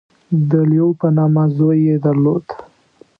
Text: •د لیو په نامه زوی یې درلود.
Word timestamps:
•د 0.49 0.51
لیو 0.69 0.89
په 0.99 1.07
نامه 1.17 1.43
زوی 1.57 1.79
یې 1.87 1.95
درلود. 2.05 2.45